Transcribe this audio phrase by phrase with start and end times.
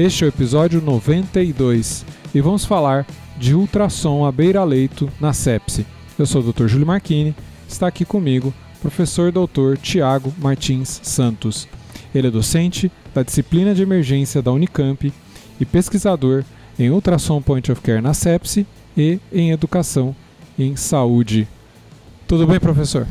[0.00, 5.84] Este é o episódio 92 e vamos falar de ultrassom à beira-leito na sepse.
[6.18, 6.68] Eu sou o Dr.
[6.68, 7.36] Júlio Marchini,
[7.68, 9.76] está aqui comigo o professor Dr.
[9.76, 11.68] Tiago Martins Santos.
[12.14, 15.12] Ele é docente da disciplina de emergência da Unicamp
[15.60, 16.44] e pesquisador
[16.78, 20.16] em ultrassom point of care na sepse e em educação
[20.58, 21.46] em saúde.
[22.26, 23.06] Tudo bem, professor?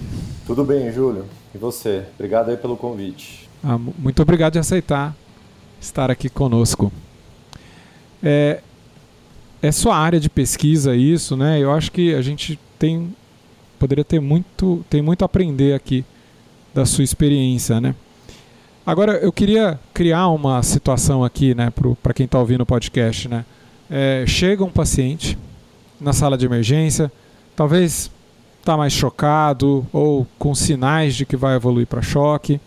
[0.48, 1.26] Tudo bem, Júlio.
[1.54, 2.06] E você?
[2.16, 3.48] Obrigado aí pelo convite.
[3.64, 5.16] Ah, muito obrigado de aceitar
[5.80, 6.92] estar aqui conosco.
[8.22, 8.62] É,
[9.62, 11.60] é sua área de pesquisa isso, né?
[11.60, 13.14] Eu acho que a gente tem
[13.78, 16.04] poderia ter muito tem muito a aprender aqui
[16.74, 17.96] da sua experiência, né?
[18.86, 23.46] Agora eu queria criar uma situação aqui, né, para quem está ouvindo o podcast, né?
[23.90, 25.38] É, chega um paciente
[26.00, 27.12] na sala de emergência,
[27.56, 28.12] talvez
[28.60, 32.60] está mais chocado ou com sinais de que vai evoluir para choque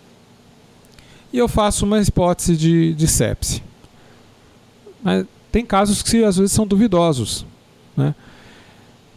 [1.33, 3.63] e eu faço uma hipótese de, de sepse.
[5.03, 7.47] Mas tem casos que às vezes são duvidosos.
[7.97, 8.15] Né?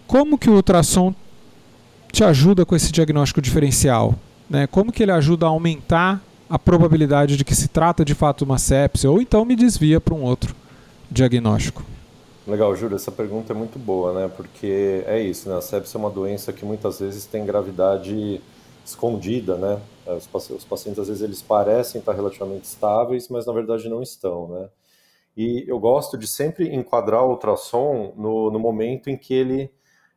[0.08, 1.14] Como que o ultrassom
[2.12, 4.16] te ajuda com esse diagnóstico diferencial?
[4.50, 4.68] Né?
[4.68, 8.58] Como que ele ajuda a aumentar a probabilidade de que se trata de fato uma
[8.58, 10.56] sepse ou então me desvia para um outro
[11.10, 11.84] diagnóstico?
[12.48, 14.32] Legal, Júlio, essa pergunta é muito boa, né?
[14.36, 15.58] Porque é isso, né?
[15.58, 18.40] A sepse é uma doença que muitas vezes tem gravidade
[18.86, 19.82] escondida, né?
[20.06, 24.70] Os, pacientes às vezes eles parecem estar relativamente estáveis, mas na verdade não estão, né?
[25.36, 29.72] E eu gosto de sempre enquadrar o ultrassom no, no momento em que ele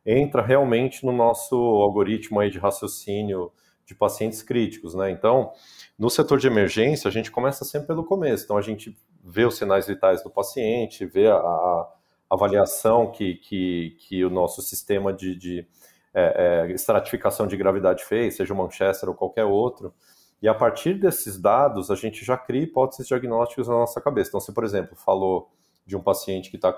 [0.05, 3.51] entra realmente no nosso algoritmo aí de raciocínio
[3.85, 5.09] de pacientes críticos, né?
[5.09, 5.51] Então,
[5.97, 8.45] no setor de emergência, a gente começa sempre pelo começo.
[8.45, 11.89] Então, a gente vê os sinais vitais do paciente, vê a, a
[12.29, 15.67] avaliação que, que, que o nosso sistema de, de
[16.13, 19.93] é, é, estratificação de gravidade fez, seja o Manchester ou qualquer outro.
[20.41, 24.29] E a partir desses dados, a gente já cria hipóteses diagnósticas na nossa cabeça.
[24.29, 25.51] Então, se, por exemplo, falou
[25.85, 26.71] de um paciente que está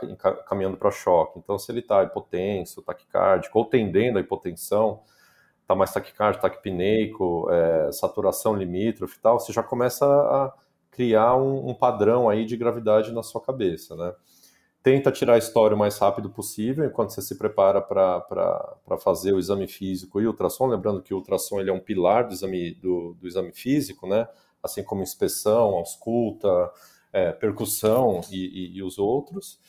[0.48, 5.02] caminhando para choque, então, se ele está hipotenso, taquicárdico, ou tendendo à hipotensão,
[5.62, 10.54] está mais taquicárdico, taquipneico, é, saturação limítrofe e tal, você já começa a
[10.90, 14.14] criar um, um padrão aí de gravidade na sua cabeça, né?
[14.84, 19.40] Tenta tirar a história o mais rápido possível enquanto você se prepara para fazer o
[19.40, 20.68] exame físico e ultrassom.
[20.68, 24.28] Lembrando que o ultrassom ele é um pilar do exame, do, do exame físico, né?
[24.64, 26.72] assim como inspeção, ausculta,
[27.12, 29.60] é, percussão e, e, e, os outros.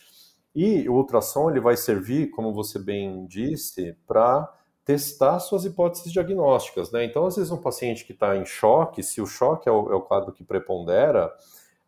[0.55, 4.53] E o ultrassom ele vai servir, como você bem disse, para
[4.85, 6.91] testar suas hipóteses diagnósticas.
[6.91, 7.05] Né?
[7.05, 9.95] Então, às vezes, um paciente que está em choque, se o choque é o, é
[9.95, 11.33] o quadro que prepondera,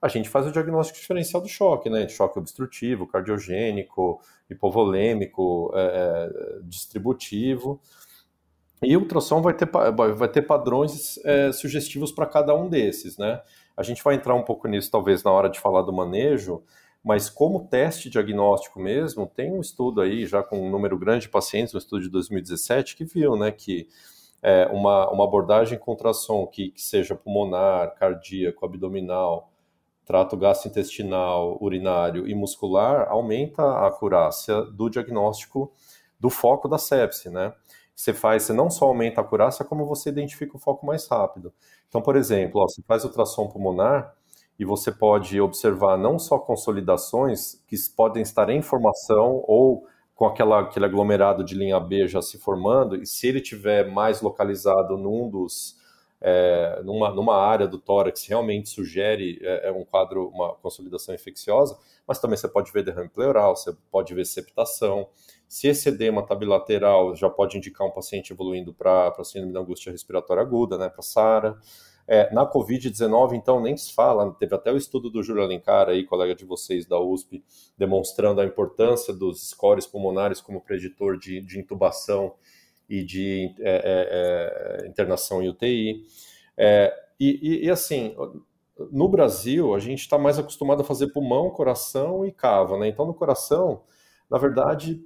[0.04, 2.06] a gente faz o diagnóstico diferencial do choque, né?
[2.06, 4.20] Choque obstrutivo, cardiogênico,
[4.50, 7.80] hipovolêmico, é, é, distributivo.
[8.82, 9.66] E o ultrassom vai ter,
[10.14, 13.40] vai ter padrões é, sugestivos para cada um desses, né?
[13.74, 16.62] A gente vai entrar um pouco nisso, talvez, na hora de falar do manejo,
[17.02, 21.28] mas como teste diagnóstico mesmo, tem um estudo aí, já com um número grande de
[21.30, 23.88] pacientes, um estudo de 2017, que viu, né, que
[24.42, 29.50] é, uma, uma abordagem com ultrassom que, que seja pulmonar, cardíaco, abdominal,
[30.04, 35.72] trato gastrointestinal, urinário e muscular, aumenta a acurácia do diagnóstico
[36.20, 37.52] do foco da sepse, né?
[37.94, 41.52] Você faz, você não só aumenta a acurácia, como você identifica o foco mais rápido.
[41.88, 44.14] Então, por exemplo, ó, você faz ultrassom pulmonar
[44.58, 50.60] e você pode observar não só consolidações que podem estar em formação ou com aquela,
[50.60, 55.28] aquele aglomerado de linha B já se formando, e se ele tiver mais localizado num
[55.28, 55.76] dos
[56.20, 61.78] é, numa, numa área do tórax realmente sugere é, é, um quadro, uma consolidação infecciosa,
[62.06, 65.08] mas também você pode ver derrame pleural, você pode ver septação.
[65.46, 69.92] Se esse edema está bilateral, já pode indicar um paciente evoluindo para síndrome da angústia
[69.92, 71.58] respiratória aguda, né, para SARA.
[72.06, 76.04] É, na Covid-19, então, nem se fala, teve até o estudo do Júlio Alencar, aí,
[76.04, 77.42] colega de vocês da USP,
[77.78, 82.34] demonstrando a importância dos scores pulmonares como preditor de, de intubação
[82.88, 86.04] e de é, é, é internação em UTI.
[86.56, 88.14] É, e, e, assim,
[88.90, 92.88] no Brasil, a gente está mais acostumado a fazer pulmão, coração e cava, né?
[92.88, 93.82] Então, no coração,
[94.30, 95.00] na verdade,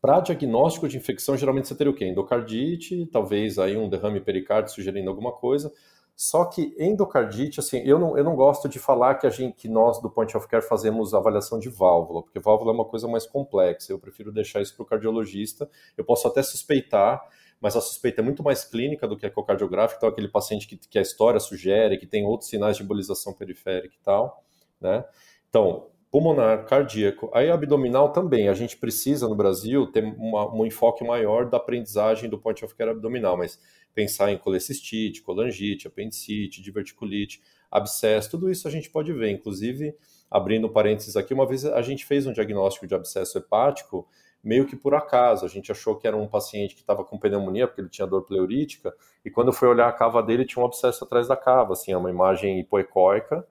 [0.00, 2.06] para diagnóstico de infecção, geralmente você teria o quê?
[2.06, 5.72] Endocardite, talvez aí um derrame pericárdio sugerindo alguma coisa.
[6.22, 9.66] Só que endocardite, assim, eu não, eu não gosto de falar que a gente, que
[9.70, 13.24] nós do Point of Care fazemos avaliação de válvula, porque válvula é uma coisa mais
[13.24, 13.90] complexa.
[13.90, 15.66] Eu prefiro deixar isso para o cardiologista.
[15.96, 17.26] Eu posso até suspeitar,
[17.58, 19.96] mas a suspeita é muito mais clínica do que ecocardiográfica.
[19.96, 23.94] Então, aquele paciente que, que a história sugere, que tem outros sinais de embolização periférica
[23.98, 24.44] e tal,
[24.78, 25.02] né?
[25.48, 27.30] Então, pulmonar, cardíaco.
[27.32, 28.48] Aí abdominal também.
[28.48, 32.74] A gente precisa no Brasil ter uma, um enfoque maior da aprendizagem do point of
[32.74, 33.58] care abdominal, mas
[33.94, 39.30] pensar em colecistite, colangite, apendicite, diverticulite, abscesso, tudo isso a gente pode ver.
[39.30, 39.94] Inclusive,
[40.30, 44.06] abrindo parênteses aqui, uma vez a gente fez um diagnóstico de abscesso hepático
[44.42, 45.44] meio que por acaso.
[45.44, 48.22] A gente achou que era um paciente que estava com pneumonia, porque ele tinha dor
[48.22, 48.94] pleurítica,
[49.24, 51.96] e quando foi olhar a cava dele, tinha um abscesso atrás da cava, assim, é
[51.96, 53.46] uma imagem hipoecóica,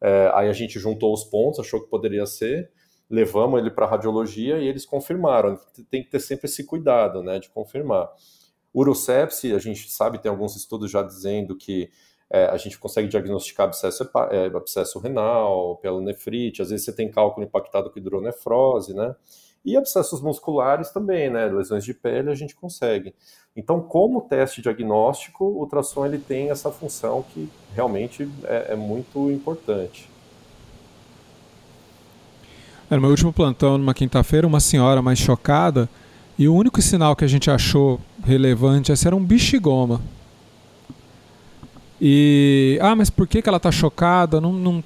[0.00, 2.70] é, aí a gente juntou os pontos, achou que poderia ser,
[3.08, 5.58] levamos ele para radiologia e eles confirmaram.
[5.90, 8.10] Tem que ter sempre esse cuidado, né, de confirmar.
[8.74, 11.90] Urosepse, a gente sabe, tem alguns estudos já dizendo que
[12.30, 17.10] é, a gente consegue diagnosticar abscesso, é, abscesso renal, pela nefrite, às vezes você tem
[17.10, 19.14] cálculo impactado com hidronefrose, né?
[19.64, 21.46] E abscessos musculares também, né?
[21.46, 23.14] Lesões de pele a gente consegue.
[23.56, 29.30] Então, como teste diagnóstico, o ultrassom ele tem essa função que realmente é, é muito
[29.30, 30.10] importante.
[32.90, 35.88] No meu último plantão, numa quinta-feira, uma senhora mais chocada,
[36.38, 40.00] e o único sinal que a gente achou relevante esse era um bichigoma.
[42.00, 42.78] E.
[42.82, 44.40] Ah, mas por que, que ela está chocada?
[44.40, 44.84] Não, não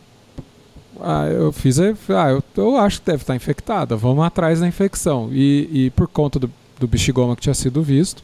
[1.01, 1.79] ah, eu fiz.
[1.81, 3.97] Ah, eu, eu acho que deve estar infectada.
[3.97, 5.31] Vamos atrás da infecção.
[5.33, 8.23] E, e por conta do, do bichigoma que tinha sido visto,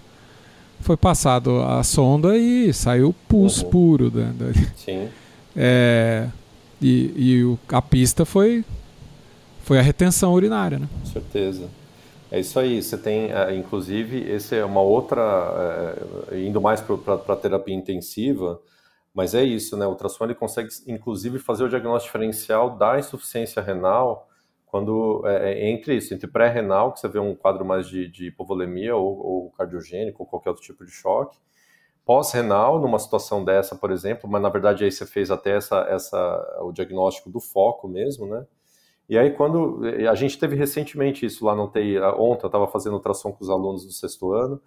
[0.81, 3.71] foi passado a sonda e saiu pus uhum.
[3.71, 4.11] puro.
[4.11, 5.09] Da, da, Sim.
[5.57, 6.29] É,
[6.81, 8.65] e e o, a pista foi,
[9.63, 10.89] foi a retenção urinária, né?
[11.01, 11.69] Com certeza.
[12.35, 12.83] É isso aí.
[12.83, 15.23] Você tem, é, inclusive, esse é uma outra.
[16.33, 18.61] É, indo mais para a terapia intensiva
[19.15, 19.87] mas é isso, né?
[19.87, 24.29] O ultrassom ele consegue, inclusive, fazer o diagnóstico diferencial da insuficiência renal
[24.67, 28.27] quando é, é entre isso, entre pré-renal, que você vê um quadro mais de, de
[28.27, 31.39] hipovolemia ou, ou cardiogênico ou qualquer outro tipo de choque,
[32.05, 36.59] pós-renal, numa situação dessa, por exemplo, mas na verdade aí você fez até essa, essa,
[36.63, 38.45] o diagnóstico do foco mesmo, né?
[39.09, 42.95] E aí quando, a gente teve recentemente isso lá no TI, ontem eu estava fazendo
[42.95, 44.61] ultrassom com os alunos do sexto ano,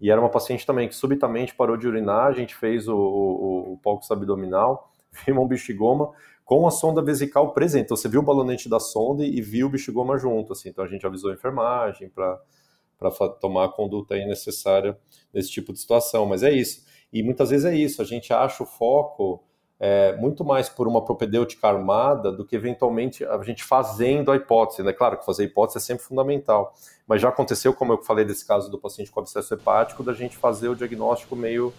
[0.00, 3.72] e era uma paciente também que subitamente parou de urinar, a gente fez o, o,
[3.72, 4.92] o palco abdominal,
[5.24, 6.12] vimos um bichigoma
[6.44, 7.86] com a sonda vesical presente.
[7.86, 10.68] Então você viu o balonete da sonda e viu o bichigoma junto, assim.
[10.68, 13.10] Então a gente avisou a enfermagem para
[13.40, 14.96] tomar a conduta aí necessária
[15.34, 16.24] nesse tipo de situação.
[16.26, 16.86] Mas é isso.
[17.12, 19.42] E muitas vezes é isso, a gente acha o foco
[19.78, 24.82] é, muito mais por uma propedêutica armada do que eventualmente a gente fazendo a hipótese.
[24.82, 24.92] Né?
[24.92, 26.74] Claro que fazer a hipótese é sempre fundamental,
[27.06, 30.36] mas já aconteceu, como eu falei desse caso do paciente com abscesso hepático, da gente
[30.36, 31.72] fazer o diagnóstico meio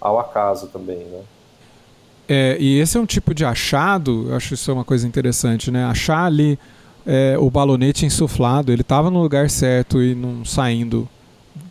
[0.00, 1.04] ao acaso também.
[1.04, 1.22] Né?
[2.28, 5.84] É, e esse é um tipo de achado, eu acho isso uma coisa interessante, né?
[5.84, 6.58] Achar ali
[7.06, 11.08] é, o balonete insuflado, ele estava no lugar certo e não saindo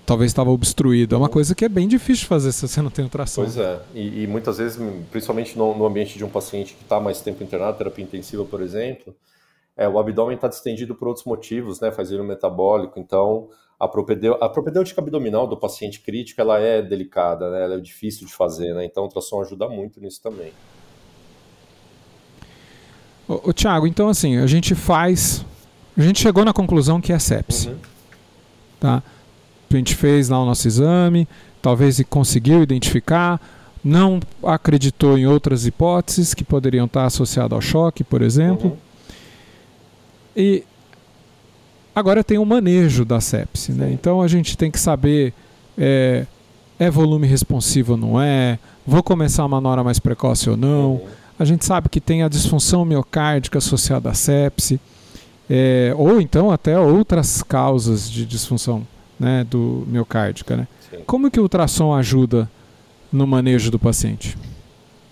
[0.05, 1.15] talvez estava obstruído.
[1.15, 3.43] É uma coisa que é bem difícil fazer se você não tem ultrassom.
[3.43, 4.79] Pois é, e, e muitas vezes,
[5.11, 8.61] principalmente no, no, ambiente de um paciente que está mais tempo internado, terapia intensiva, por
[8.61, 9.15] exemplo,
[9.75, 14.37] é, o abdômen está distendido por outros motivos, né, faz ele metabólico, então a, propedeu,
[14.41, 18.73] a propedêutica abdominal do paciente crítico, ela é delicada, né, ela é difícil de fazer,
[18.75, 20.51] né, então o ultrassom ajuda muito nisso também.
[23.27, 25.45] Ô, ô Tiago, então assim, a gente faz,
[25.97, 27.77] a gente chegou na conclusão que é sepse, uhum.
[28.79, 29.03] tá?
[29.75, 31.27] A gente fez lá o nosso exame,
[31.61, 33.39] talvez conseguiu identificar,
[33.83, 38.71] não acreditou em outras hipóteses que poderiam estar associadas ao choque, por exemplo.
[38.71, 38.77] Uhum.
[40.35, 40.63] E
[41.93, 43.71] agora tem o manejo da sepse.
[43.71, 43.91] Né?
[43.91, 45.33] Então a gente tem que saber
[45.77, 46.25] é,
[46.79, 50.93] é volume responsivo ou não é, vou começar uma nora mais precoce ou não.
[50.93, 51.07] Uhum.
[51.37, 54.79] A gente sabe que tem a disfunção miocárdica associada à sepse,
[55.49, 58.85] é, ou então até outras causas de disfunção
[59.23, 60.57] né, do miocárdica.
[60.57, 60.67] Né?
[61.07, 62.49] Como que o ultrassom ajuda
[63.11, 64.37] no manejo do paciente?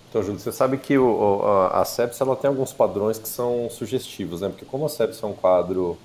[0.09, 1.85] Então, Júlio, você sabe que o, a, a
[2.19, 4.49] ela tem alguns padrões que são sugestivos, né?
[4.49, 5.97] Porque como a sepsis é um quadro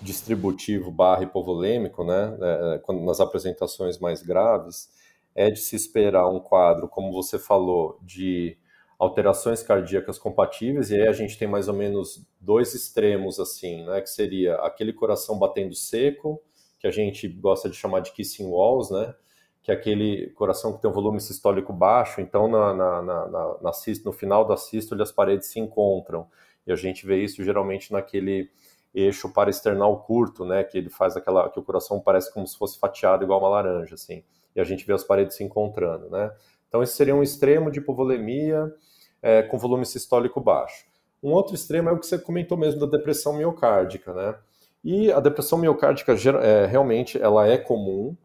[0.00, 2.34] distributivo barra hipovolêmico, né?
[2.40, 4.88] É, é nas apresentações mais graves,
[5.34, 8.56] é de se esperar um quadro, como você falou, de
[8.98, 14.00] alterações cardíacas compatíveis, e aí a gente tem mais ou menos dois extremos, assim, né?
[14.00, 16.40] Que seria aquele coração batendo seco,
[16.80, 19.14] que a gente gosta de chamar de kissing walls, né?
[19.62, 23.72] Que é aquele coração que tem um volume sistólico baixo, então na, na, na, na,
[24.04, 26.26] no final da sístole as paredes se encontram.
[26.66, 28.50] E a gente vê isso geralmente naquele
[28.94, 30.64] eixo paraesternal curto, né?
[30.64, 31.50] Que ele faz aquela.
[31.50, 34.24] que o coração parece como se fosse fatiado igual uma laranja, assim.
[34.56, 36.32] E a gente vê as paredes se encontrando, né?
[36.66, 38.72] Então, esse seria um extremo de hipovolemia
[39.20, 40.86] é, com volume sistólico baixo.
[41.22, 44.38] Um outro extremo é o que você comentou mesmo da depressão miocárdica, né?
[44.82, 48.16] E a depressão miocárdica é, realmente ela é comum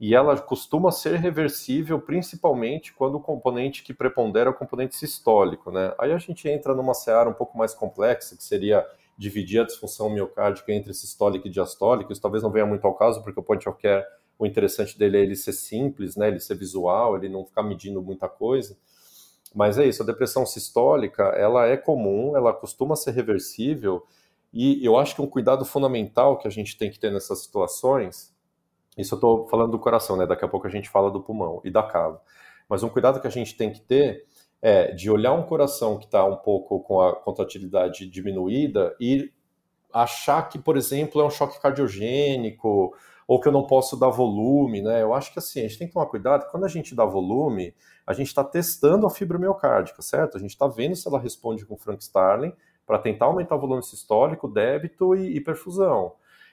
[0.00, 5.70] e ela costuma ser reversível, principalmente quando o componente que prepondera é o componente sistólico,
[5.70, 5.94] né?
[5.98, 8.84] Aí a gente entra numa seara um pouco mais complexa, que seria
[9.16, 12.12] dividir a disfunção miocárdica entre sistólica e diastólica.
[12.12, 14.04] Isso talvez não venha muito ao caso, porque o point of care,
[14.38, 16.28] o interessante dele é ele ser simples, né?
[16.28, 18.76] Ele ser visual, ele não ficar medindo muita coisa.
[19.54, 24.04] Mas é isso, a depressão sistólica, ela é comum, ela costuma ser reversível,
[24.54, 28.32] e eu acho que um cuidado fundamental que a gente tem que ter nessas situações,
[28.96, 30.24] isso eu estou falando do coração, né?
[30.26, 32.22] Daqui a pouco a gente fala do pulmão e da cava.
[32.68, 34.24] Mas um cuidado que a gente tem que ter
[34.62, 39.32] é de olhar um coração que está um pouco com a contratilidade diminuída e
[39.92, 42.94] achar que, por exemplo, é um choque cardiogênico
[43.26, 45.02] ou que eu não posso dar volume, né?
[45.02, 47.74] Eu acho que assim, a gente tem que tomar cuidado, quando a gente dá volume,
[48.06, 50.36] a gente está testando a fibra miocárdica, certo?
[50.36, 52.52] A gente está vendo se ela responde com Frank Starling
[52.86, 56.12] para tentar aumentar o volume sistólico, débito e, e perfusão.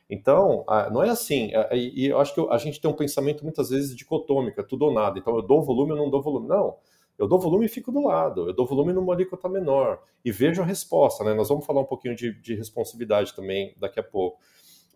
[0.09, 1.51] Então, não é assim.
[1.71, 4.93] E eu acho que a gente tem um pensamento muitas vezes dicotômico, é tudo ou
[4.93, 5.17] nada.
[5.17, 6.47] Então, eu dou volume ou não dou volume.
[6.47, 6.75] Não.
[7.17, 8.49] Eu dou volume e fico do lado.
[8.49, 10.01] Eu dou volume numa alíquota menor.
[10.25, 11.33] E vejo a resposta, né?
[11.33, 14.39] Nós vamos falar um pouquinho de, de responsividade também daqui a pouco.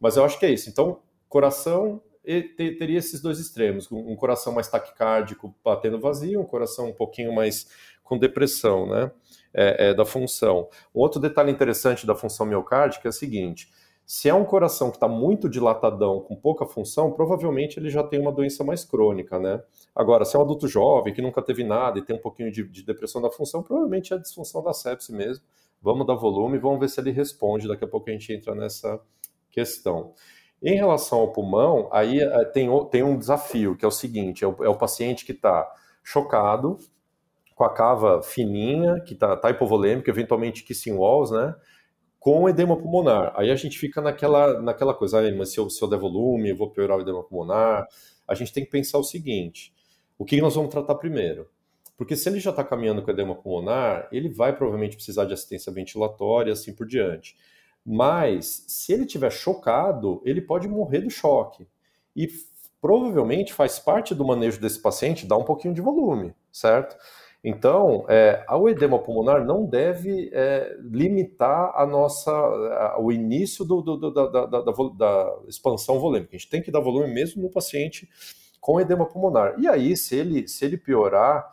[0.02, 0.70] Mas eu acho que é isso.
[0.70, 1.00] Então,
[1.30, 2.02] coração
[2.58, 7.70] teria esses dois extremos, um coração mais taquicárdico batendo vazio, um coração um pouquinho mais
[8.04, 9.12] com depressão, né,
[9.56, 10.68] é, é, da função.
[10.94, 13.72] Outro detalhe interessante da função miocárdica é o seguinte,
[14.06, 18.20] se é um coração que está muito dilatadão, com pouca função, provavelmente ele já tem
[18.20, 19.64] uma doença mais crônica, né?
[19.96, 22.64] Agora, se é um adulto jovem que nunca teve nada e tem um pouquinho de,
[22.68, 25.44] de depressão da função, provavelmente é a disfunção da sepse mesmo.
[25.82, 27.68] Vamos dar volume, vamos ver se ele responde.
[27.68, 29.00] Daqui a pouco a gente entra nessa
[29.50, 30.14] questão.
[30.62, 34.48] Em relação ao pulmão, aí eh, tem, tem um desafio, que é o seguinte: é
[34.48, 35.68] o, é o paciente que está
[36.04, 36.78] chocado,
[37.56, 41.56] com a cava fininha, que está tá hipovolêmica, eventualmente kissing walls, né?
[42.20, 43.34] Com edema pulmonar.
[43.36, 46.50] Aí a gente fica naquela, naquela coisa, ah, mas se eu, se eu der volume,
[46.50, 47.88] eu vou piorar o edema pulmonar.
[48.28, 49.74] A gente tem que pensar o seguinte:
[50.18, 51.48] o que nós vamos tratar primeiro?
[51.98, 55.72] Porque se ele já está caminhando com edema pulmonar, ele vai provavelmente precisar de assistência
[55.72, 57.38] ventilatória assim por diante.
[57.86, 61.66] Mas se ele tiver chocado, ele pode morrer do choque.
[62.14, 62.28] E
[62.82, 66.98] provavelmente faz parte do manejo desse paciente dar um pouquinho de volume, certo?
[67.48, 73.82] Então, é, o edema pulmonar não deve é, limitar a nossa, a, o início do,
[73.82, 76.36] do, da, da, da, da, expansão volêmica.
[76.36, 78.10] A gente tem que dar volume mesmo no paciente
[78.60, 79.54] com edema pulmonar.
[79.60, 81.48] E aí, se ele, se ele piorar,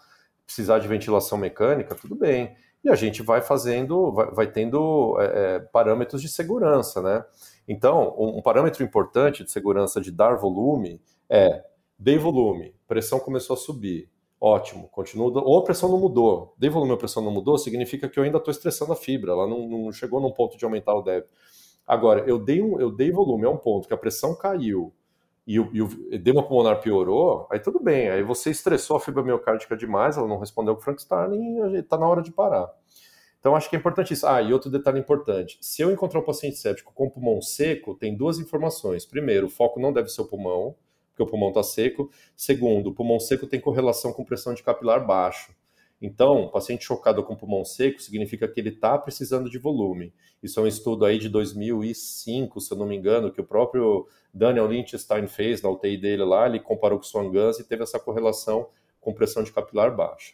[0.46, 5.24] precisar de ventilação mecânica, tudo bem e a gente vai fazendo, vai, vai tendo é,
[5.24, 7.24] é, parâmetros de segurança, né?
[7.66, 11.64] Então, um, um, parâmetro importante de segurança de dar volume é
[11.96, 14.10] dei volume, pressão começou a subir,
[14.42, 18.18] ótimo, continua, ou a pressão não mudou, dei volume, a pressão não mudou, significa que
[18.18, 21.00] eu ainda estou estressando a fibra, ela não, não, chegou num ponto de aumentar o
[21.00, 21.32] débito.
[21.86, 24.92] Agora, eu dei, um, eu dei volume a um ponto que a pressão caiu,
[25.46, 29.22] e o, e o edema pulmonar piorou, aí tudo bem, aí você estressou a fibra
[29.22, 32.68] miocárdica demais, ela não respondeu com o Frank Starling e está na hora de parar.
[33.38, 34.24] Então acho que é importante isso.
[34.24, 38.16] Ah, e outro detalhe importante: se eu encontrar um paciente séptico com pulmão seco, tem
[38.16, 39.04] duas informações.
[39.04, 40.76] Primeiro, o foco não deve ser o pulmão,
[41.22, 42.10] porque o pulmão está seco.
[42.36, 45.54] Segundo, o pulmão seco tem correlação com pressão de capilar baixo.
[46.00, 50.12] Então, paciente chocado com pulmão seco significa que ele está precisando de volume.
[50.42, 54.08] Isso é um estudo aí de 2005, se eu não me engano, que o próprio
[54.34, 57.84] Daniel Lynchstein fez na UTI dele lá, ele comparou com o Swan Guns e teve
[57.84, 58.68] essa correlação
[59.00, 60.32] com pressão de capilar baixa.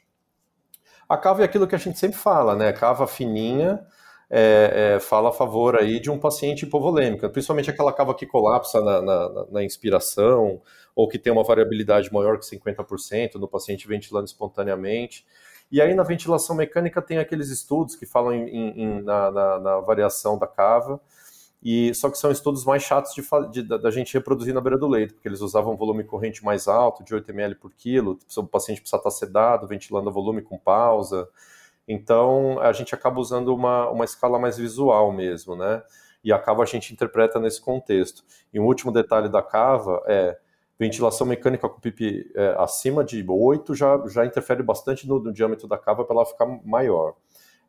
[1.07, 2.73] A cava é aquilo que a gente sempre fala, né?
[2.73, 3.87] Cava fininha,
[4.31, 8.81] é, é, fala a favor aí de um paciente hipovolêmico, principalmente aquela cava que colapsa
[8.81, 10.61] na, na, na, inspiração
[10.95, 15.25] ou que tem uma variabilidade maior que 50% no paciente ventilando espontaneamente.
[15.73, 20.39] E aí na ventilação mecânica tem aqueles estudos que falam em, em, na, na, variação
[20.39, 21.01] da cava,
[21.63, 24.87] e só que são estudos mais chatos de, de, da gente reproduzir na beira do
[24.87, 28.81] leito, porque eles usavam volume corrente mais alto, de 8 ml por quilo, o paciente
[28.81, 31.29] precisa estar sedado, ventilando o volume com pausa.
[31.89, 35.83] Então a gente acaba usando uma, uma escala mais visual mesmo, né?
[36.23, 38.23] E a cava a gente interpreta nesse contexto.
[38.53, 40.39] E um último detalhe da cava é
[40.79, 45.67] ventilação mecânica com pipi é, acima de 8 já, já interfere bastante no, no diâmetro
[45.67, 47.15] da cava para ela ficar maior.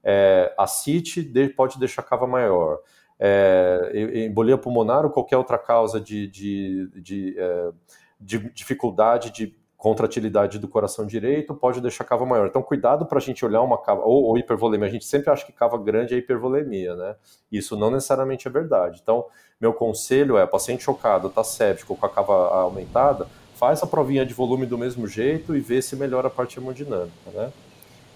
[0.04, 2.80] É, a CIT pode deixar a cava maior.
[3.18, 3.92] É,
[4.26, 7.72] embolia pulmonar ou qualquer outra causa de, de, de, é,
[8.20, 12.48] de dificuldade de contratilidade do coração direito pode deixar cava maior.
[12.48, 14.86] Então, cuidado para a gente olhar uma cava, ou, ou, hipervolemia.
[14.86, 17.16] A gente sempre acha que cava grande é hipervolemia, né?
[17.50, 19.00] Isso não necessariamente é verdade.
[19.02, 19.26] Então,
[19.60, 24.34] meu conselho é, paciente chocado, está séptico, com a cava aumentada, faz a provinha de
[24.34, 27.50] volume do mesmo jeito e vê se melhora a parte hemodinâmica, né?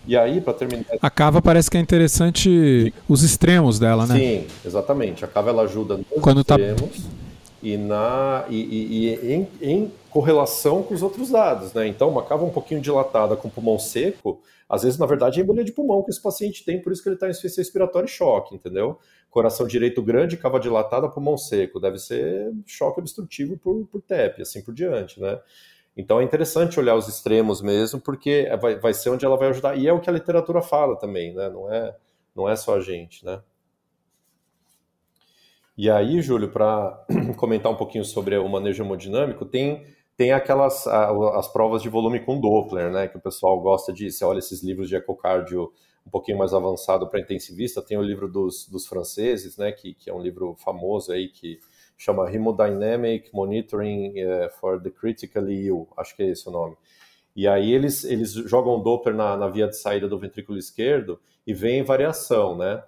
[0.05, 0.83] E aí, para terminar.
[1.01, 4.15] A cava parece que é interessante os extremos dela, né?
[4.19, 5.23] Sim, exatamente.
[5.23, 7.09] A cava ela ajuda nos Quando tá extremos tá...
[7.61, 11.87] e, na, e, e, e em, em, correlação com os outros dados, né?
[11.87, 14.39] Então, uma cava um pouquinho dilatada com pulmão seco,
[14.69, 17.09] às vezes, na verdade, é embolia de pulmão que esse paciente tem, por isso que
[17.09, 18.99] ele está em insuficiência respiratória e choque, entendeu?
[19.29, 21.79] Coração direito grande, cava dilatada, pulmão seco.
[21.79, 25.39] Deve ser choque obstrutivo por, por TEP, assim por diante, né?
[25.97, 29.49] Então é interessante olhar os extremos mesmo, porque é, vai, vai ser onde ela vai
[29.49, 29.75] ajudar.
[29.77, 31.49] E é o que a literatura fala também, né?
[31.49, 31.95] Não é,
[32.35, 33.41] não é só a gente, né?
[35.75, 37.03] E aí, Júlio, para
[37.35, 39.83] comentar um pouquinho sobre o manejo hemodinâmico, tem,
[40.15, 43.07] tem aquelas as provas de volume com Doppler, né?
[43.07, 44.11] Que o pessoal gosta de.
[44.11, 45.71] Você olha esses livros de ecocardio
[46.05, 49.71] um pouquinho mais avançado para intensivista, tem o livro dos, dos franceses, né?
[49.71, 51.59] Que, que é um livro famoso aí que
[51.97, 56.75] chama Hemodynamic Monitoring uh, for the Critically Ill, acho que é esse o nome.
[57.35, 61.53] E aí eles, eles jogam Doppler na, na via de saída do ventrículo esquerdo e
[61.53, 62.83] vem variação, né?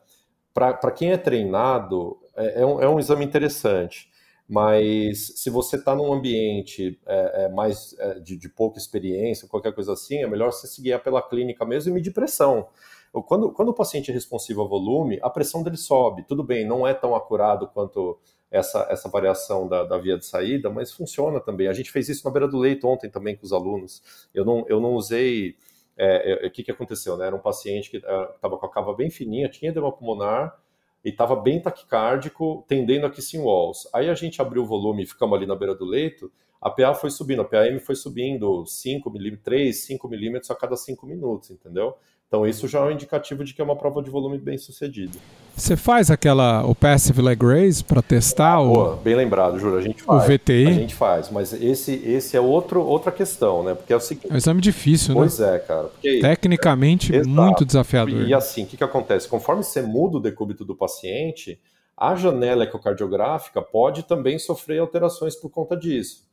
[0.53, 4.09] Para quem é treinado, é, é, um, é um exame interessante,
[4.47, 9.73] mas se você está num ambiente é, é mais é, de, de, pouca experiência, qualquer
[9.73, 12.67] coisa assim, é melhor você seguir pela clínica mesmo e medir pressão.
[13.11, 16.23] Quando, quando o paciente é responsivo a volume, a pressão dele sobe.
[16.27, 18.19] Tudo bem, não é tão acurado quanto
[18.51, 21.67] essa, essa variação da, da, via de saída, mas funciona também.
[21.67, 24.27] A gente fez isso na beira do leito ontem também com os alunos.
[24.33, 25.55] Eu não, eu não usei.
[25.97, 27.15] É, é, o que, que aconteceu?
[27.15, 27.27] Né?
[27.27, 30.59] Era um paciente que estava com a cava bem fininha, tinha edema pulmonar
[31.05, 33.87] e estava bem taquicárdico, tendendo a kissing walls.
[33.93, 36.95] Aí a gente abriu o volume e ficamos ali na beira do leito, a PA
[36.95, 41.51] foi subindo, a PAM foi subindo 5 milímetros, 3, 5 milímetros a cada 5 minutos,
[41.51, 41.95] entendeu?
[42.27, 45.17] Então isso já é um indicativo de que é uma prova de volume bem sucedida.
[45.55, 49.81] Você faz aquela o passive leg raise para testar Boa, o bem lembrado, Júlio, a
[49.81, 50.23] gente faz.
[50.23, 50.67] O VTI?
[50.67, 53.73] A gente faz, mas esse esse é outro outra questão, né?
[53.73, 54.29] Porque é o seguinte.
[54.29, 55.47] É um exame difícil, pois né?
[55.47, 55.83] Pois é, cara.
[55.83, 58.27] Porque, Tecnicamente é, muito desafiador.
[58.27, 59.29] E assim, o que, que acontece?
[59.29, 61.59] Conforme você muda o decúbito do paciente,
[61.95, 66.24] a janela ecocardiográfica pode também sofrer alterações por conta disso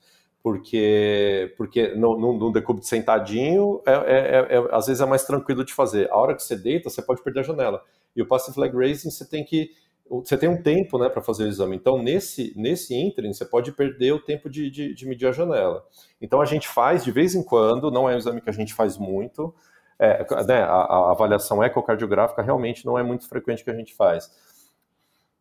[0.42, 5.72] porque porque no, no decúbito sentadinho é, é, é, às vezes é mais tranquilo de
[5.72, 6.10] fazer.
[6.10, 7.82] A hora que você deita, você pode perder a janela.
[8.14, 9.70] E o passive leg raising você tem que
[10.08, 11.74] você tem um tempo né, para fazer o exame.
[11.74, 15.86] Então, nesse, nesse ínterim, você pode perder o tempo de, de, de, medir a janela.
[16.20, 18.74] Então, a gente faz de vez em quando, não é um exame que a gente
[18.74, 19.54] faz muito.
[19.98, 24.30] É, né, a, a avaliação ecocardiográfica realmente não é muito frequente que a gente faz.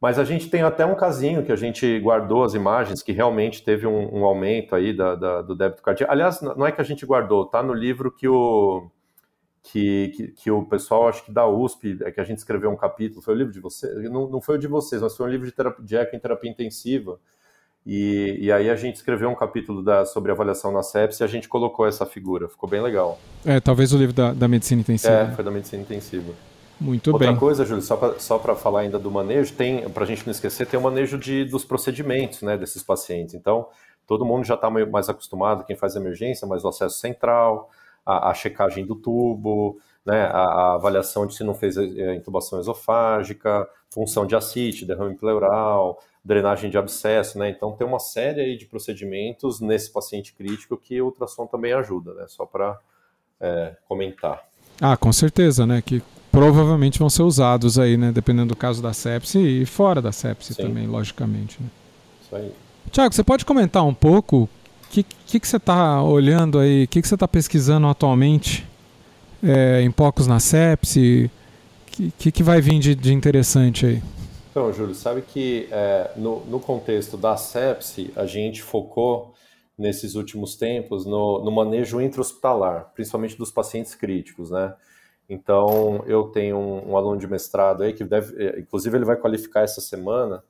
[0.02, 3.64] Mas a gente tem até um casinho que a gente guardou as imagens, que realmente
[3.64, 6.12] teve um, um aumento aí da, da, do débito cardíaco.
[6.12, 8.90] Aliás, não é que a gente guardou, tá no livro que o,
[9.62, 12.76] que, que, que, o pessoal, acho que da USP, é que a gente escreveu um
[12.76, 14.10] capítulo, foi o livro de vocês?
[14.10, 16.20] Não, não foi o de vocês, mas foi um livro de, terapia, de eco em
[16.20, 17.20] terapia intensiva.
[17.86, 21.28] E, e aí a gente escreveu um capítulo da, sobre avaliação na sepsis e a
[21.28, 23.20] gente colocou essa figura, ficou bem legal.
[23.46, 25.14] É, talvez o livro da, da medicina intensiva.
[25.14, 26.34] É, foi da medicina intensiva.
[26.82, 27.30] Muito Outra bem.
[27.30, 30.66] Outra coisa, Júlio, só para falar ainda do manejo, tem, para a gente não esquecer,
[30.66, 33.36] tem o manejo de, dos procedimentos né, desses pacientes.
[33.36, 33.68] Então,
[34.08, 37.70] todo mundo já está mais acostumado, quem faz emergência, mas o acesso central,
[38.04, 42.60] a, a checagem do tubo, né, a, a, avaliação de se não fez é, intubação
[42.60, 47.50] esofágica, função de ascite, derrame pleural, drenagem de abscesso, né?
[47.50, 52.14] Então tem uma série aí de procedimentos nesse paciente crítico que o ultrassom também ajuda,
[52.16, 52.26] né?
[52.28, 52.80] Só para
[53.40, 54.44] é, comentar.
[54.80, 55.82] Ah, com certeza, né?
[55.82, 58.12] Que provavelmente vão ser usados aí, né?
[58.12, 60.64] Dependendo do caso da sepse e fora da sepse Sim.
[60.64, 61.58] também, logicamente.
[61.62, 61.70] Né?
[62.24, 62.52] Isso aí.
[62.90, 64.50] Tiago, você pode comentar um pouco o
[64.90, 68.68] que, que, que, você está olhando aí, o que, que você está pesquisando atualmente
[69.44, 71.30] é, em POCos na sepse?
[72.00, 74.04] O que, que vai vir de, de interessante aí?
[74.50, 79.34] Então, Júlio, sabe que é, no, no contexto da sepse, a gente focou
[79.78, 84.74] nesses últimos tempos no, no manejo intra-hospitalar, principalmente dos pacientes críticos, né?
[85.34, 89.16] Então, eu tenho um, um, aluno de mestrado aí que deve, é, inclusive, ele vai
[89.16, 90.44] qualificar essa semana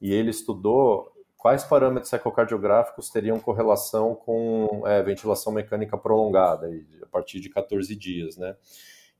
[0.00, 6.70] e ele estudou quais parâmetros ecocardiográficos teriam correlação com é, ventilação mecânica prolongada,
[7.02, 8.54] a partir de 14 dias, né?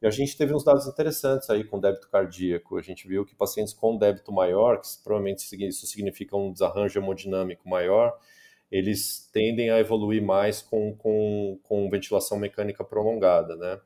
[0.00, 2.78] E a gente teve uns dados interessantes aí com débito cardíaco.
[2.78, 7.68] A gente viu que pacientes com débito maior, que provavelmente isso significa um desarranjo hemodinâmico
[7.68, 8.16] maior,
[8.70, 13.80] eles tendem a evoluir mais com, com, com ventilação mecânica prolongada, né?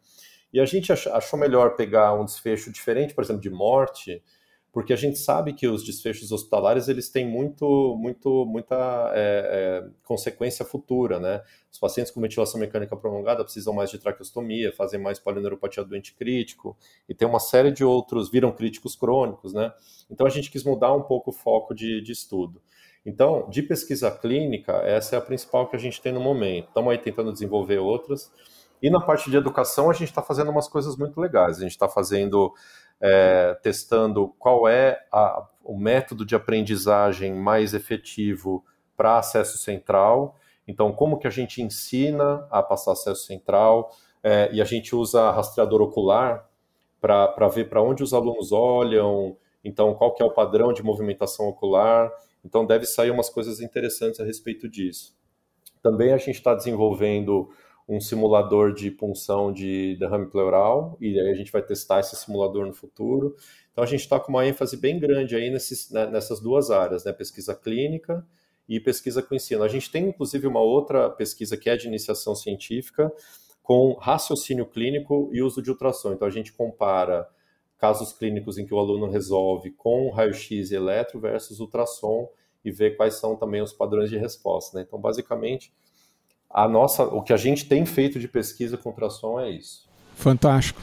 [0.53, 4.23] E a gente achou melhor pegar um desfecho diferente, por exemplo, de morte,
[4.73, 9.91] porque a gente sabe que os desfechos hospitalares eles têm muito, muito, muita é, é,
[10.03, 11.43] consequência futura, né?
[11.71, 16.75] Os pacientes com ventilação mecânica prolongada precisam mais de traqueostomia, fazem mais polineuropatia doente crítico
[17.07, 19.73] e tem uma série de outros viram críticos crônicos, né?
[20.11, 22.63] Então a gente quis mudar um pouco o foco de, de estudo.
[23.05, 26.69] Então, de pesquisa clínica, essa é a principal que a gente tem no momento.
[26.69, 28.33] Estamos aí tentando desenvolver outras.
[28.83, 31.59] E na parte de educação, a gente está fazendo umas coisas muito legais.
[31.59, 32.53] A gente está fazendo,
[33.01, 38.65] é, testando qual é a, o método de aprendizagem mais efetivo
[38.97, 40.37] para acesso central.
[40.67, 43.95] Então, como que a gente ensina a passar acesso central?
[44.21, 46.49] É, e a gente usa rastreador ocular
[47.01, 51.49] para ver para onde os alunos olham, então qual que é o padrão de movimentação
[51.49, 52.11] ocular.
[52.45, 55.17] Então, deve sair umas coisas interessantes a respeito disso.
[55.81, 57.49] Também a gente está desenvolvendo
[57.93, 62.67] um simulador de punção de derrame pleural, e aí a gente vai testar esse simulador
[62.67, 63.37] no futuro.
[63.71, 67.05] Então, a gente está com uma ênfase bem grande aí nesses, né, nessas duas áreas,
[67.05, 68.27] né, pesquisa clínica
[68.67, 69.63] e pesquisa com ensino.
[69.63, 73.13] A gente tem, inclusive, uma outra pesquisa que é de iniciação científica,
[73.63, 76.15] com raciocínio clínico e uso de ultrassom.
[76.15, 77.29] Então, a gente compara
[77.77, 82.31] casos clínicos em que o aluno resolve com raio-x e eletro versus ultrassom
[82.65, 84.79] e ver quais são também os padrões de resposta.
[84.79, 84.85] Né?
[84.87, 85.73] Então, basicamente,
[86.53, 89.89] a nossa, o que a gente tem feito de pesquisa com ultrassom é isso.
[90.15, 90.81] Fantástico.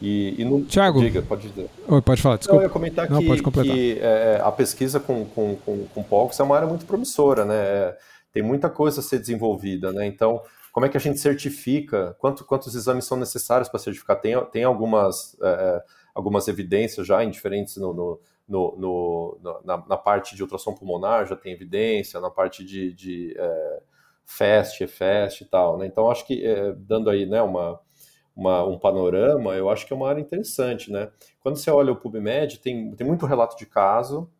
[0.00, 0.64] E, e no...
[0.64, 1.70] Tiago, diga, pode dizer.
[1.86, 2.56] Oi, pode falar, desculpa.
[2.56, 6.40] Não, eu ia comentar Não, que, que é, a pesquisa com, com, com, com POX
[6.40, 7.54] é uma área muito promissora, né?
[7.54, 7.98] É,
[8.32, 10.04] tem muita coisa a ser desenvolvida, né?
[10.04, 12.16] Então, como é que a gente certifica?
[12.18, 14.20] Quanto, quantos exames são necessários para certificar?
[14.20, 15.82] Tem, tem algumas, é, é,
[16.14, 21.26] algumas evidências já em diferentes no, no, no, no na, na, parte de ultrassom pulmonar,
[21.26, 23.82] já tem evidência, na parte de, de é,
[24.36, 25.78] FAST, EFAST e tal.
[25.78, 25.86] Né?
[25.86, 27.78] Então, acho que é, dando aí né, uma,
[28.34, 30.90] uma, um panorama, eu acho que é uma área interessante.
[30.90, 31.10] Né?
[31.40, 34.30] Quando você olha o PubMed, tem, tem muito relato de caso,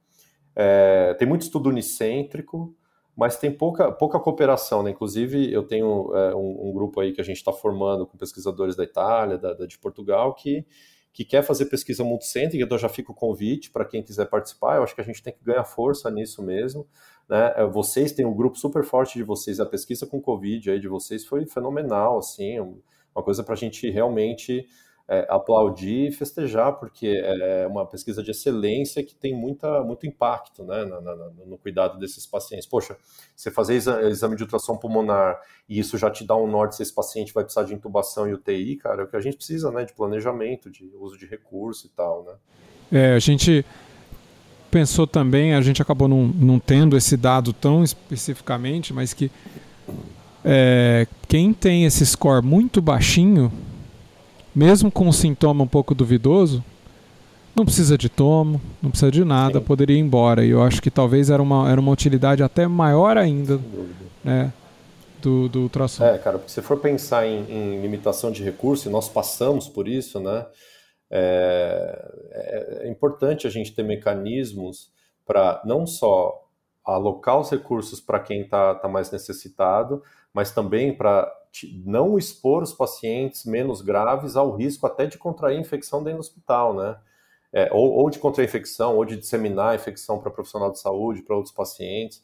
[0.57, 2.75] é, tem muito estudo unicêntrico,
[3.17, 4.91] mas tem pouca, pouca cooperação, né?
[4.91, 8.75] Inclusive, eu tenho é, um, um, grupo aí que a gente está formando com pesquisadores
[8.75, 10.65] da Itália, da, da, de Portugal, que,
[11.13, 14.77] que quer fazer pesquisa multicêntrica, então já fica o convite para quem quiser participar.
[14.77, 16.87] Eu acho que a gente tem que ganhar força nisso mesmo.
[17.33, 17.51] Né?
[17.57, 20.87] É, vocês têm um grupo super forte de vocês, a pesquisa com Covid aí de
[20.87, 24.67] vocês foi fenomenal, assim, uma coisa para a gente realmente
[25.09, 30.63] é, aplaudir e festejar, porque é uma pesquisa de excelência que tem muita, muito impacto
[30.63, 32.67] né, no, no cuidado desses pacientes.
[32.67, 32.99] Poxa,
[33.35, 36.95] você fazer exame de ultrassom pulmonar e isso já te dá um norte se esse
[36.95, 39.87] paciente vai precisar de intubação e UTI, cara, é o que a gente precisa, né,
[39.87, 42.35] de planejamento, de uso de recurso e tal, né.
[42.93, 43.65] É, a gente
[44.73, 49.31] pensou também, a gente acabou não, não tendo esse dado tão especificamente, mas que
[50.43, 53.53] é, quem tem esse score muito baixinho
[54.55, 56.65] mesmo com um sintoma um pouco duvidoso,
[57.55, 59.65] não precisa de tomo, não precisa de nada, Sim.
[59.65, 60.45] poderia ir embora.
[60.45, 63.61] E eu acho que talvez era uma, era uma utilidade até maior ainda
[64.25, 64.53] né,
[65.21, 66.05] do, do ultrassom.
[66.05, 69.87] É, cara, porque se for pensar em, em limitação de recurso, e nós passamos por
[69.87, 70.47] isso, né?
[71.15, 74.91] É, é, é importante a gente ter mecanismos
[75.27, 76.49] para não só
[76.83, 81.31] alocar os recursos para quem está tá mais necessitado, mas também para
[81.85, 86.75] não expor os pacientes menos graves ao risco até de contrair infecção dentro do hospital,
[86.75, 86.99] né?
[87.53, 91.21] É, ou, ou, de contrair infecção, ou de disseminar a infecção para profissional de saúde,
[91.21, 92.23] para outros pacientes.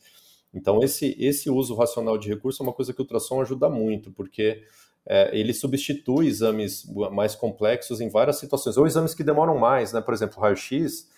[0.54, 4.10] Então, esse, esse uso racional de recurso é uma coisa que o ultrassom ajuda muito,
[4.10, 4.62] porque
[5.10, 10.02] é, ele substitui exames mais complexos em várias situações, ou exames que demoram mais, né?
[10.02, 11.08] Por exemplo, o raio-x,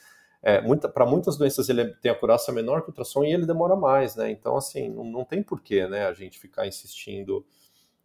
[0.40, 3.44] é, muita, para muitas doenças ele tem a curaça menor que o ultrassom e ele
[3.44, 4.30] demora mais, né?
[4.30, 7.44] Então, assim, não, não tem porquê, né, a gente ficar insistindo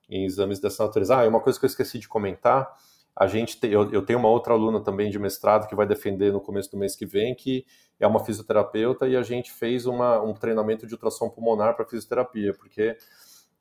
[0.09, 1.17] em exames dessa natureza.
[1.17, 2.75] Ah, uma coisa que eu esqueci de comentar,
[3.15, 6.33] a gente tem, eu, eu, tenho uma outra aluna também de mestrado que vai defender
[6.33, 7.63] no começo do mês que vem, que
[7.99, 12.55] é uma fisioterapeuta, e a gente fez uma, um treinamento de ultrassom pulmonar para fisioterapia,
[12.55, 12.97] porque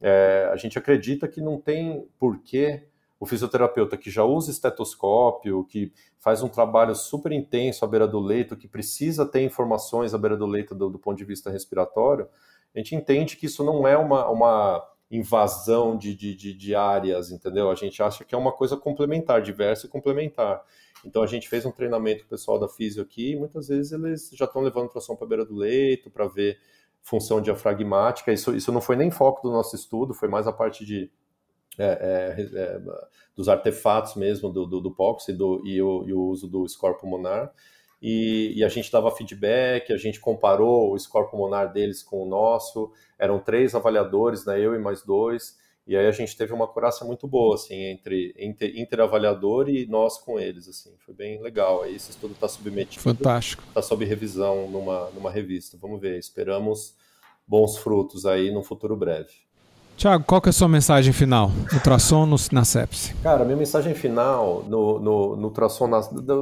[0.06, 2.82] é, a gente acredita que não tem porquê
[3.18, 8.20] o fisioterapeuta que já usa estetoscópio, que faz um trabalho super intenso à beira do
[8.20, 12.28] leito, que precisa ter informações à beira do leito do, do ponto de vista respiratório,
[12.74, 17.30] a gente entende que isso não é uma, uma invasão de, de, de, de, áreas,
[17.30, 17.70] entendeu?
[17.70, 20.62] A gente acha que é uma coisa complementar, diversa e complementar.
[21.02, 23.92] Então a gente fez um treinamento com o pessoal da Físio aqui e muitas vezes
[23.92, 26.58] eles já estão levando tração para a beira do leito para ver
[27.04, 28.32] função diafragmática.
[28.32, 31.10] Isso, isso não foi nem foco do nosso estudo, foi mais a parte de
[31.78, 32.80] é, é, é,
[33.36, 36.68] dos artefatos mesmo do, do, do POX e, do, e, o, e o uso do
[36.68, 37.52] score pulmonar
[38.00, 42.28] e, e, a gente dava feedback, a gente comparou o score pulmonar deles com o
[42.28, 46.66] nosso, eram três avaliadores, né, eu e mais dois, e aí a gente teve uma
[46.66, 51.82] curaça muito boa, assim, entre, entre interavaliador e nós com eles, assim, foi bem legal,
[51.82, 56.94] aí esse estudo está submetido, fantástico, está sob revisão numa, numa revista, vamos ver, esperamos
[57.46, 59.44] bons frutos aí no futuro breve.
[59.96, 61.52] Tiago, qual que é a sua mensagem final?
[61.72, 63.14] Ultrassom no, na sepse.
[63.22, 66.00] Cara, minha mensagem final no, no, no ultrassom, na,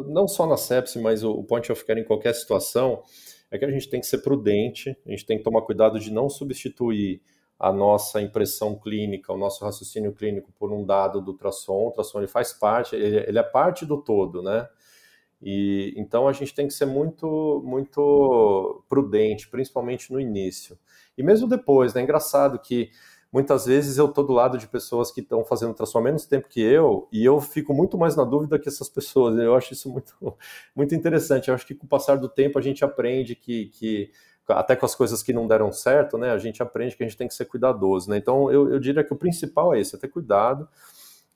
[0.09, 3.03] não só na sepse, mas o, o point of care em qualquer situação,
[3.51, 6.11] é que a gente tem que ser prudente, a gente tem que tomar cuidado de
[6.11, 7.21] não substituir
[7.63, 11.75] a nossa impressão clínica, o nosso raciocínio clínico por um dado do ultrassom.
[11.75, 14.69] O ultrassom ele faz parte, ele, ele é parte do todo, né?
[15.41, 20.77] E então a gente tem que ser muito muito prudente, principalmente no início.
[21.17, 22.01] E mesmo depois, né?
[22.01, 22.91] É engraçado que
[23.33, 26.49] muitas vezes eu estou do lado de pessoas que estão fazendo ultrassom há menos tempo
[26.49, 29.39] que eu, e eu fico muito mais na dúvida que essas pessoas.
[29.39, 30.17] Eu acho isso muito,
[30.75, 31.47] muito interessante.
[31.49, 34.11] Eu acho que com o passar do tempo a gente aprende que, que
[34.49, 37.17] até com as coisas que não deram certo, né, a gente aprende que a gente
[37.17, 38.11] tem que ser cuidadoso.
[38.11, 38.17] Né?
[38.17, 40.69] Então, eu, eu diria que o principal é esse, é ter cuidado,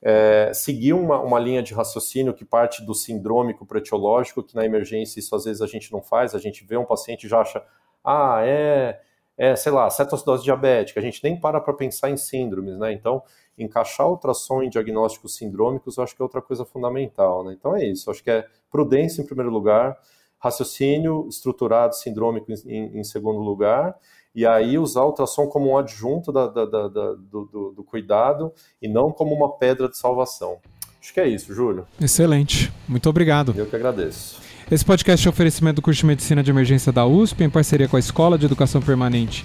[0.02, 5.18] é, seguir uma, uma linha de raciocínio que parte do sindrômico pretiológico, que na emergência
[5.20, 7.62] isso às vezes a gente não faz, a gente vê um paciente e já acha,
[8.04, 9.00] ah, é
[9.36, 12.92] é, sei lá, cetoacidose diabética, a gente nem para para pensar em síndromes, né?
[12.92, 13.22] Então,
[13.58, 17.54] encaixar ultrassom em diagnósticos sindrômicos, eu acho que é outra coisa fundamental, né?
[17.58, 19.98] Então é isso, acho que é prudência em primeiro lugar,
[20.46, 23.94] raciocínio estruturado sindrômico em, em segundo lugar,
[24.34, 28.52] e aí usar o ultrassom como um adjunto da, da, da, do, do, do cuidado
[28.80, 30.58] e não como uma pedra de salvação.
[31.00, 31.86] Acho que é isso, Júlio.
[32.00, 32.72] Excelente.
[32.88, 33.54] Muito obrigado.
[33.56, 34.40] Eu que agradeço.
[34.70, 37.88] Esse podcast é um oferecimento do curso de Medicina de Emergência da USP, em parceria
[37.88, 39.44] com a Escola de Educação Permanente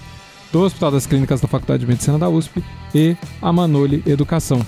[0.52, 2.62] do Hospital das Clínicas da Faculdade de Medicina da USP
[2.94, 4.60] e a Manoli Educação.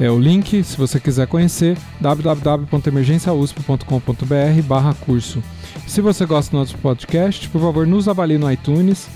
[0.00, 5.40] É o link, se você quiser conhecer, www.emergenciausp.com.br barra curso.
[5.86, 9.06] Se você gosta do nosso podcast, por favor, nos avalie no iTunes.